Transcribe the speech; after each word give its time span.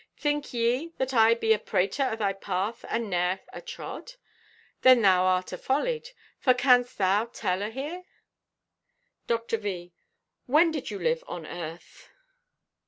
Think 0.17 0.51
ye 0.51 0.93
that 0.97 1.13
I 1.13 1.35
be 1.35 1.53
a 1.53 1.59
prater 1.59 2.09
o' 2.11 2.15
thy 2.15 2.33
path 2.33 2.83
and 2.89 3.07
ne'er 3.07 3.41
atrod? 3.53 4.15
Then 4.81 5.03
thou 5.03 5.25
art 5.25 5.51
afollied, 5.53 6.07
for 6.39 6.55
canst 6.55 6.97
thou 6.97 7.25
tell 7.25 7.61
o' 7.61 7.69
here?" 7.69 8.05
Dr. 9.27 9.57
V.—"When 9.59 10.71
did 10.71 10.89
you 10.89 10.97
live 10.97 11.23
on 11.27 11.45
earth?" 11.45 12.09